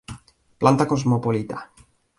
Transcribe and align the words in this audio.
Planta 0.63 0.87
cosmopolita. 0.95 1.59